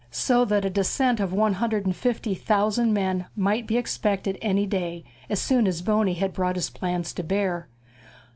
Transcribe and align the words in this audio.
So 0.09 0.45
that 0.45 0.65
a 0.65 0.69
descent 0.71 1.19
of 1.19 1.31
one 1.31 1.53
hundred 1.53 1.85
and 1.85 1.95
fifty 1.95 2.33
thousand 2.33 2.91
men 2.91 3.27
might 3.35 3.67
be 3.67 3.77
expected 3.77 4.39
any 4.41 4.65
day 4.65 5.03
as 5.29 5.39
soon 5.39 5.67
as 5.67 5.83
Boney 5.83 6.15
had 6.15 6.33
brought 6.33 6.55
his 6.55 6.71
plans 6.71 7.13
to 7.13 7.23
bear. 7.23 7.67